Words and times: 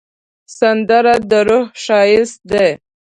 سندره 0.57 1.15
د 1.29 1.31
روح 1.47 1.65
ښایست 1.83 2.39
دی 2.51 2.69